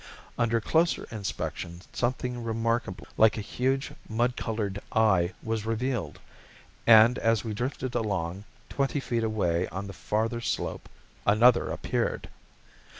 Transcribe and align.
Under 0.35 0.59
closer 0.59 1.07
inspection 1.11 1.83
something 1.93 2.43
remarkably 2.43 3.05
like 3.17 3.37
a 3.37 3.41
huge, 3.41 3.91
mud 4.09 4.35
colored 4.35 4.81
eye 4.91 5.33
was 5.43 5.63
revealed! 5.67 6.17
And 6.87 7.19
as 7.19 7.43
we 7.43 7.53
drifted 7.53 7.93
along, 7.93 8.45
twenty 8.67 8.99
feet 8.99 9.23
away 9.23 9.67
on 9.67 9.85
the 9.85 9.93
farther 9.93 10.41
slope, 10.41 10.89
another 11.27 11.69
appeared! 11.69 12.29